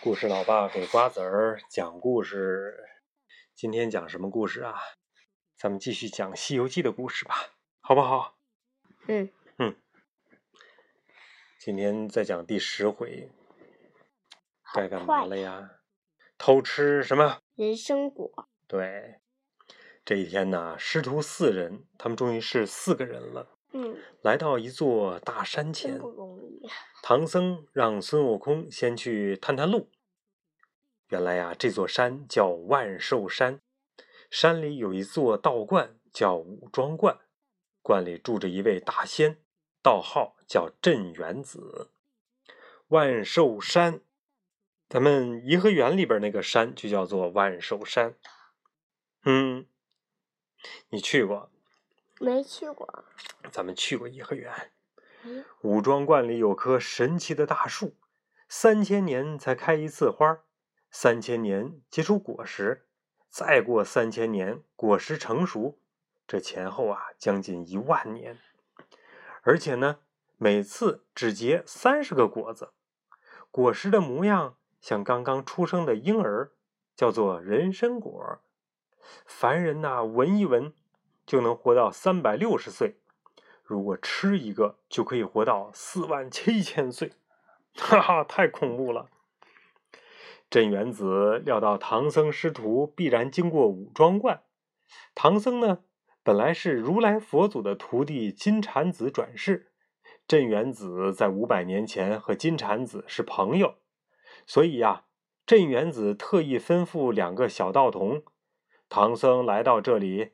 [0.00, 2.88] 故事老爸给瓜子儿讲故事，
[3.56, 4.78] 今天讲什么故事啊？
[5.56, 7.34] 咱们继续讲《西游记》的故事吧，
[7.80, 8.38] 好不好？
[9.08, 9.74] 嗯嗯。
[11.58, 13.28] 今天再讲第十回，
[14.72, 15.68] 该干嘛了呀？
[16.38, 17.40] 偷吃什么？
[17.56, 18.48] 人参果。
[18.68, 19.18] 对，
[20.04, 23.57] 这一天呢，师徒四人，他们终于是四个人了。
[23.72, 23.96] 嗯。
[24.22, 26.68] 来到一座大山前，不容易。
[27.02, 29.88] 唐僧让孙悟空先去探探路。
[31.08, 33.60] 原来呀，这座山叫万寿山，
[34.30, 37.18] 山里有一座道观叫五庄观，
[37.80, 39.40] 观里住着一位大仙，
[39.82, 41.90] 道号叫镇元子。
[42.88, 44.00] 万寿山，
[44.88, 48.14] 咱们颐和园里边那个山就叫做万寿山。
[49.24, 49.66] 嗯，
[50.90, 51.50] 你去过？
[52.20, 53.04] 没去过。
[53.50, 54.52] 咱们去过颐和园。
[55.24, 55.44] 嗯。
[55.62, 57.96] 五庄观里有棵神奇的大树，
[58.48, 60.40] 三千年才开一次花。
[60.90, 62.86] 三千年结出果实，
[63.28, 65.78] 再过三千年果实成熟，
[66.26, 68.38] 这前后啊将近一万年。
[69.42, 69.98] 而且呢，
[70.36, 72.72] 每次只结三十个果子，
[73.50, 76.52] 果实的模样像刚刚出生的婴儿，
[76.96, 78.40] 叫做人参果。
[79.26, 80.72] 凡人呐，闻一闻
[81.28, 82.96] 就能活到三百六十岁，
[83.62, 87.12] 如果吃一个，就可以活到四万七千岁。
[87.76, 89.10] 哈哈，太恐怖了！
[90.48, 94.40] 镇元子料到唐僧师徒必然经过五庄观，
[95.14, 95.80] 唐僧呢
[96.22, 99.70] 本来是如来佛祖的徒弟金蝉子转世，
[100.26, 103.74] 镇元子在五百年前和金蝉子是朋友，
[104.46, 105.04] 所以呀，
[105.44, 108.22] 镇元子特意吩咐两个小道童：
[108.88, 110.30] 唐僧来到这里，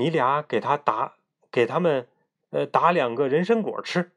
[0.00, 1.16] 你俩给他打，
[1.50, 2.08] 给他们
[2.48, 4.12] 呃打两个人参果吃，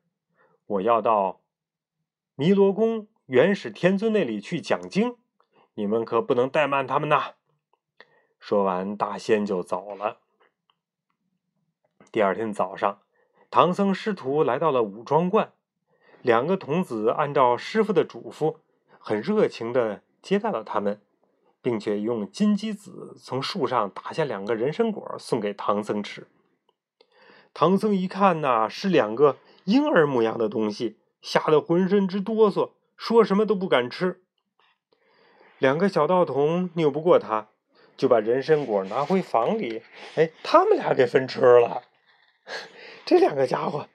[0.66, 1.42] 我要到
[2.36, 5.17] 弥罗宫元始天尊那里去讲经。
[5.73, 7.34] 你们可不能怠慢他们呐！
[8.39, 10.20] 说完，大仙就走了。
[12.14, 13.02] 第二天早上，
[13.52, 15.52] 唐僧师徒来到了五庄观，
[16.22, 18.60] 两个童子按照师傅的嘱咐，
[18.99, 21.02] 很热情的接待了他们，
[21.63, 26.27] 并且用金鸡子从树上打下两个人参果送给唐僧吃。
[27.53, 34.21] 唐僧一看呐，是两个婴儿模样的东西，吓得浑身直哆嗦，说什么都不敢吃。
[35.57, 37.47] 两个小道童拗不过他，
[37.95, 39.81] 就把人参果拿回房里。
[40.15, 41.83] 哎，他们俩给分吃了。
[43.05, 43.87] 这两个家伙，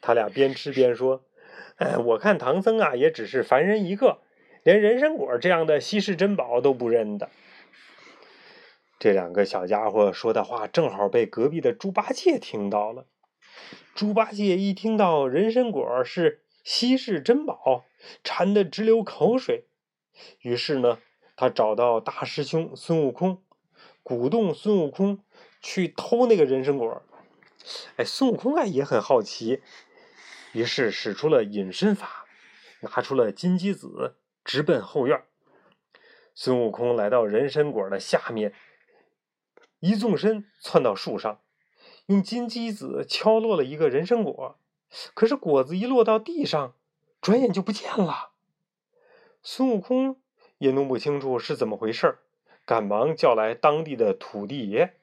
[0.00, 1.24] 他俩边吃边说
[1.78, 4.20] ：“哎，我看唐僧啊，也只是凡人一个，
[4.68, 7.30] 连人参果这样的稀世珍宝都不认得。”
[9.00, 13.06] 这两个小家伙说的话，正好被隔壁的猪八戒听到了。
[13.94, 17.86] 猪八戒一听到人参果是稀世珍宝，
[18.22, 19.64] 馋得直流口水。
[20.42, 20.98] 于是呢，
[21.34, 23.42] 他找到大师兄孙悟空，
[24.02, 25.24] 鼓动孙悟空
[25.62, 27.02] 去偷那个人参果。
[27.96, 29.62] 哎，孙悟空啊也很好奇，
[30.52, 32.26] 于是使出了隐身法，
[32.80, 34.16] 拿出了金鸡子，
[34.48, 35.24] 直奔后院。
[36.34, 38.54] 孙悟空来到人参果的下面，
[39.80, 41.42] 一纵身窜到树上，
[42.06, 44.58] 用金鸡子敲落了一个人参果。
[45.12, 46.74] 可是果子一落到地上，
[47.20, 48.30] 转眼就不见了。
[49.42, 50.18] 孙悟空
[50.56, 52.16] 也弄不清楚是怎么回事
[52.64, 54.94] 赶忙叫来当地的土地爷：“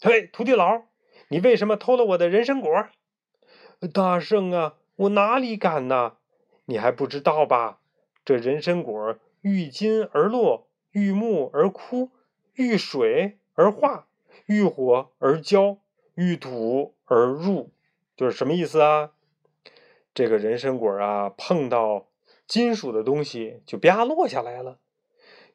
[0.00, 0.84] 嘿，土地佬，
[1.30, 2.70] 你为什么偷了我的人参果？”
[3.92, 6.18] 大圣啊，我哪里敢呐？
[6.66, 7.80] 你还不知道吧？
[8.24, 12.10] 这人参果遇金而落，遇木而枯，
[12.54, 14.06] 遇水而化，
[14.46, 15.78] 遇火而焦，
[16.14, 17.70] 遇土而入，
[18.16, 19.12] 就是什么意思啊？
[20.14, 22.08] 这个人参果啊，碰到。
[22.46, 24.78] 金属的东西就啪落下来了，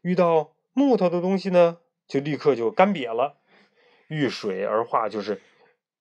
[0.02, 3.38] 遇到木头的东西呢，就立刻就干瘪了。
[4.08, 5.40] 遇水而化，就是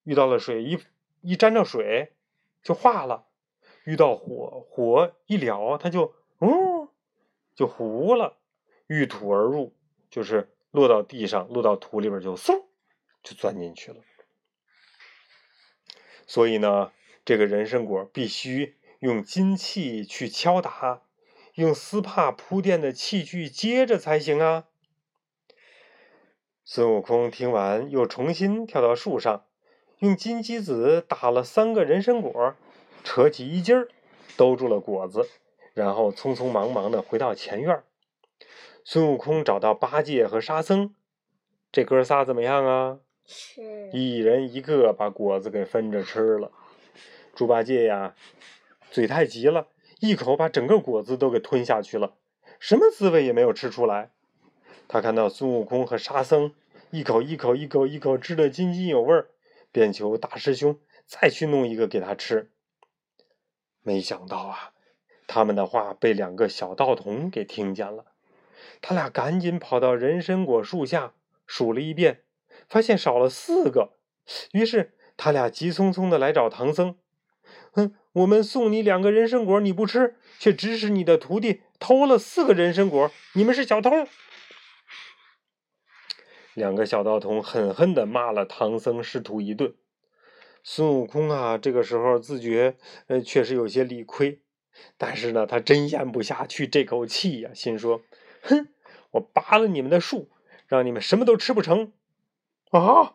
[0.05, 0.79] 遇到了水，一
[1.21, 2.15] 一沾着水
[2.63, 3.27] 就化了；
[3.85, 6.89] 遇到火，火一燎，它就哦
[7.55, 8.39] 就糊了；
[8.87, 9.75] 遇土而入，
[10.11, 12.65] 就是落到地上，落到土里边就嗖
[13.23, 13.99] 就钻进去了。
[16.27, 16.93] 所以呢，
[17.25, 18.77] 这个人参果必须。
[19.01, 21.03] 用金器去敲打，
[21.55, 24.65] 用丝帕铺垫的器具接着才行啊！
[26.65, 29.47] 孙悟空听完，又重新跳到树上，
[30.01, 32.57] 用金鸡子打了三个人参果，
[33.05, 33.89] 扯起衣襟儿
[34.37, 35.29] 兜住了果子，
[35.79, 37.85] 然后匆匆忙忙的回到前院。
[38.85, 40.93] 孙悟空找到八戒和沙僧，
[41.71, 42.99] 这哥仨怎么样啊？
[43.25, 46.51] 吃，一人一个，把果子给分着吃了。
[47.33, 48.17] 猪八戒呀。
[48.91, 49.69] 嘴太急了，
[50.01, 52.15] 一口把整个果子都给吞下去了。
[52.59, 54.11] 什么滋味也没有吃出来。
[54.89, 56.55] 他看到孙悟空和沙僧
[56.91, 59.29] 一口一口一口一口吃的津津有味儿，
[59.71, 62.51] 便求大师兄再去弄一个给他吃。
[63.83, 64.73] 没想到啊，
[65.29, 68.07] 他们的话被两个小道童给听见了。
[68.81, 71.13] 他俩赶紧跑到人参果树下
[71.47, 72.23] 数了一遍，
[72.69, 73.93] 发现少了四个。
[74.53, 76.97] 于是他俩急匆匆的来找唐僧。
[77.73, 83.91] 哼，我们送你两个人参果，你不吃，却指使你的徒弟偷了四个人参果，你们是小偷！
[86.55, 89.75] 两个小道童狠狠的骂了唐僧师徒一顿。
[90.63, 92.77] 孙悟空啊，这个时候自觉
[93.07, 94.41] 呃确实有些理亏，
[94.97, 98.03] 但是呢，他真咽不下去这口气呀，心说：
[98.43, 98.69] 哼，
[99.13, 100.31] 我拔了你们的树，
[100.67, 101.93] 让你们什么都吃不成
[102.71, 103.15] 啊！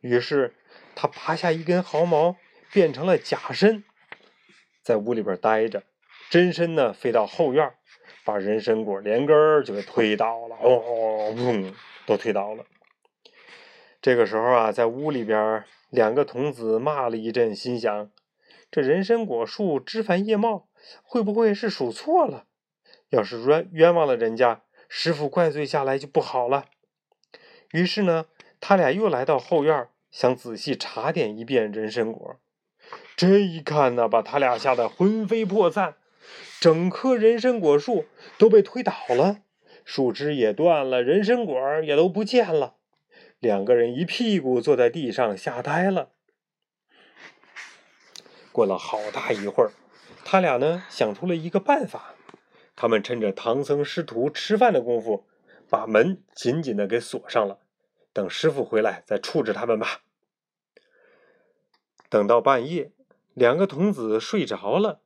[0.00, 0.54] 于是
[0.94, 2.36] 他拔下一根毫毛，
[2.72, 3.84] 变成了假身，
[4.82, 5.82] 在屋里边待着，
[6.30, 7.74] 真身呢飞到后院，
[8.24, 11.74] 把人参果连根儿就给推倒了，哦，砰，
[12.06, 12.64] 都推倒了。
[14.00, 18.10] 这个时候啊，在屋里边，两个童子骂了一阵，心想：
[18.70, 20.65] 这人参果树枝繁叶茂，
[21.02, 22.46] 会不会是数错了？
[23.10, 26.66] 要是冤冤枉了人家，师傅怪罪下来就不好了。
[27.72, 28.26] 于是呢，
[28.60, 32.36] 他俩又来到后院，想仔细查点一遍人参果。
[33.16, 35.96] 这一看呢，把他俩吓得魂飞魄散，
[36.60, 38.06] 整棵人参果树
[38.38, 39.42] 都被推倒了，
[39.84, 42.76] 树枝也断了，人参果也都不见了。
[43.38, 46.10] 两个人一屁股坐在地上，吓呆了。
[48.52, 49.72] 过了好大一会儿，
[50.36, 52.14] 他俩呢想出了一个办法。
[52.74, 55.24] 他们趁着唐僧师徒吃饭的功夫，
[55.70, 57.60] 把门紧紧的给锁上了，
[58.12, 60.02] 等师傅回来再处置他们吧。
[62.10, 62.92] 等到半夜，
[63.32, 65.00] 两个童子睡着了，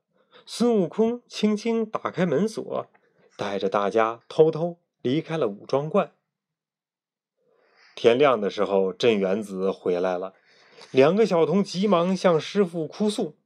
[0.44, 2.88] 孙悟空轻轻打开门锁，
[3.36, 6.10] 带着大家偷偷离开了武装观。
[7.94, 10.34] 天亮的时候，镇元子回来了，
[10.90, 13.36] 两个小童急忙向师傅哭诉。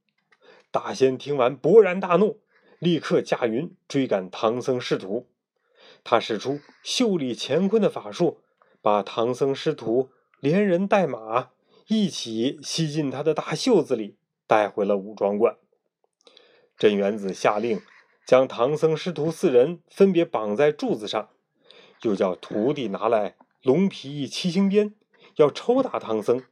[0.75, 2.41] 大仙听完，勃然大怒，
[2.79, 5.29] 立刻驾云追赶唐僧师徒。
[6.03, 8.41] 他使出袖里乾坤的法术，
[8.81, 10.09] 把唐僧师徒
[10.41, 11.51] 连人带马
[11.87, 14.17] 一起吸进他的大袖子里，
[14.47, 15.55] 带回了武装观。
[16.77, 17.81] 镇元子下令
[18.25, 21.29] 将唐僧师徒四人分别绑在柱子上，
[22.01, 23.37] 又叫徒弟拿来。
[23.63, 24.93] 龙皮七星鞭
[25.37, 26.43] 要抽打唐僧，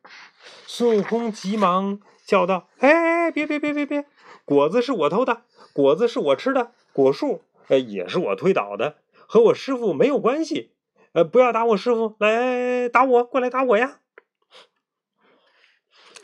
[0.66, 2.90] 孙悟空急忙叫道：“哎
[3.26, 4.06] 哎，别别别别别！
[4.46, 5.44] 果子是我偷的，
[5.74, 10.72] 果子是我吃的，果树呃也是我推倒的，和我师傅没有关系。
[11.14, 14.00] 呃，不要打我师傅，来打我，过来打我呀！”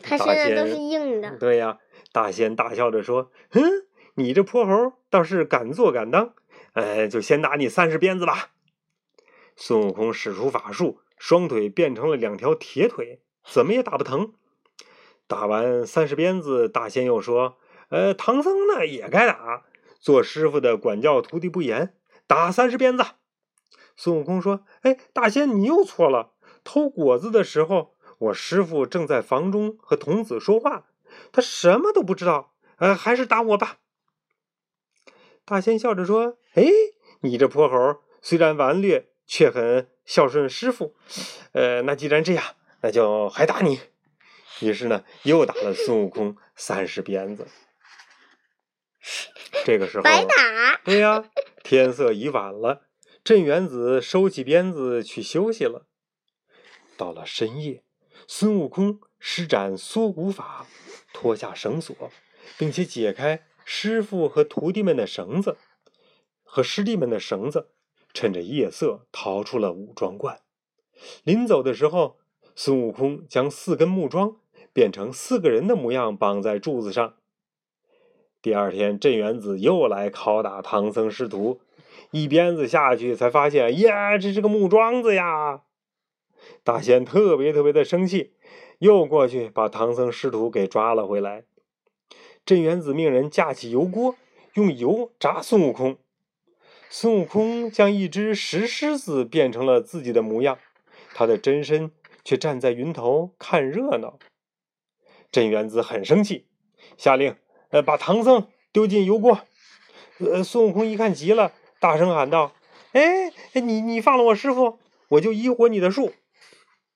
[0.02, 1.36] 他身上都是硬的。
[1.38, 1.78] 对呀，
[2.12, 3.62] 大仙大笑着说：“哼，
[4.14, 6.34] 你这泼猴倒是敢做敢当，
[6.72, 8.50] 呃，就先打你三十鞭子吧。”
[9.54, 14.32] 孙悟空使出法术，双腿变成了两条铁腿，怎么也打不疼。
[15.28, 17.58] 打完三十鞭子，大仙又说
[17.90, 19.64] ：“呃，唐僧呢也该打，
[20.00, 21.94] 做师傅的管教徒弟不严，
[22.26, 23.04] 打三十鞭子。”
[23.96, 26.32] 孙悟空说：“哎，大仙你又错了。
[26.64, 30.86] 偷果子的时候，我师傅正在房中和童子说话，
[31.30, 32.54] 他什么都不知道。
[32.78, 33.78] 呃，还是打我吧。”
[35.44, 36.64] 大仙笑着说：“哎，
[37.20, 40.96] 你这泼猴，虽然顽劣。”却很孝顺师傅，
[41.52, 42.44] 呃，那既然这样，
[42.80, 43.78] 那就还打你。
[44.58, 47.46] 于是呢，又打了孙悟空三十鞭子。
[49.64, 50.80] 这个时候，白打。
[50.84, 51.24] 对呀，
[51.62, 52.82] 天色已晚了，
[53.24, 55.86] 镇元子收起鞭子去休息了。
[56.96, 57.84] 到了深夜，
[58.26, 60.66] 孙悟空施展缩骨法，
[61.12, 61.96] 脱下绳索，
[62.58, 65.56] 并且解开师傅和徒弟们的绳子，
[66.42, 67.70] 和师弟们的绳子。
[68.12, 70.40] 趁着夜色逃出了五庄观。
[71.22, 72.18] 临走的时候，
[72.56, 74.40] 孙悟空将四根木桩
[74.72, 77.19] 变成四个人的模样，绑在柱子上。
[78.42, 81.60] 第二天，镇元子又来拷打唐僧师徒，
[82.10, 85.62] 一鞭子下去，才发现，呀，这是个木桩子呀！
[86.64, 88.32] 大仙特别特别的生气，
[88.78, 91.44] 又过去把唐僧师徒给抓了回来。
[92.46, 94.16] 镇元子命人架起油锅，
[94.54, 95.98] 用油炸孙悟空。
[96.88, 100.58] 孙悟空将一只石狮子变成了自己的模样，
[101.14, 101.92] 他的真身
[102.24, 104.18] 却站在云头看热闹。
[105.30, 106.46] 镇元子很生气，
[106.96, 107.36] 下令
[107.70, 109.40] ：“呃，把唐僧丢进油锅。”
[110.18, 112.52] 呃，孙悟空一看急了，大声喊道
[112.92, 116.12] ：“哎，你你放了我师傅，我就医活你的树。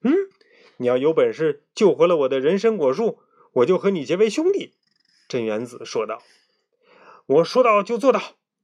[0.03, 0.13] 嗯，
[0.77, 3.19] 你要有本事救活了我的人参果树，
[3.55, 4.75] 我就和你结为兄弟。”
[5.27, 6.23] 镇元子说道
[7.27, 8.21] ：“我说到就做到，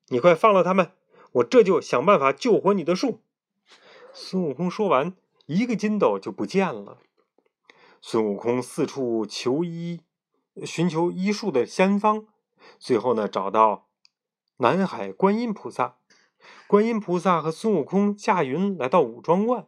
[0.09, 0.93] 你快放了他们。”
[1.35, 3.21] 我这就想办法救活你的树。”
[4.13, 5.15] 孙悟空说完，
[5.47, 6.99] 一个筋斗就不见了。
[8.03, 10.01] 孙悟空四处求医，
[10.65, 12.27] 寻求医术的仙方，
[12.79, 13.87] 最后呢，找到
[14.59, 15.97] 南海观音菩萨。
[16.67, 19.67] 观音菩萨和孙悟空驾云来到五庄观。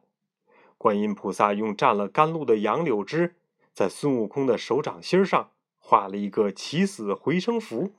[0.78, 3.36] 观音菩萨用蘸了甘露的杨柳枝，
[3.74, 7.92] 在孙悟空的手掌心上画了一个起死回生符，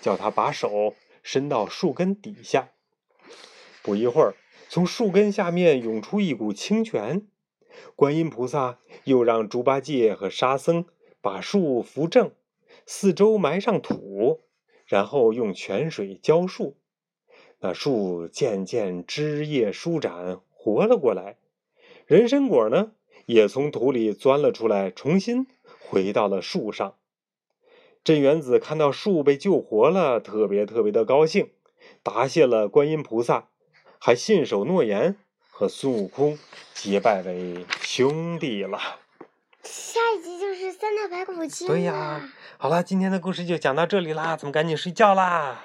[0.00, 2.68] 叫他把手伸到树根底下。
[3.82, 4.34] 不一会儿，
[4.68, 7.26] 从树根下面涌出一股清泉。
[7.94, 10.86] 观音菩萨又让猪八戒和沙僧
[11.26, 12.30] 把树扶正，
[12.86, 14.42] 四周埋上土，
[14.84, 16.76] 然后用泉水浇树。
[17.58, 21.36] 那树渐渐枝叶舒展，活了过来。
[22.06, 22.92] 人参果呢，
[23.24, 25.48] 也从土里钻了出来，重新
[25.80, 26.94] 回到了树上。
[28.04, 31.50] 镇元子看到树被救活了，特别特别的高兴，
[32.04, 33.48] 答谢了观音菩萨，
[33.98, 35.16] 还信守诺言。
[35.50, 36.38] 和孙悟空
[36.72, 38.78] 结拜为兄弟了。
[39.66, 41.66] 下一集就是三打白骨精。
[41.66, 42.20] 对呀，
[42.56, 45.60] 好了，今天的故事就讲到这里啦，咱们赶紧睡觉啦。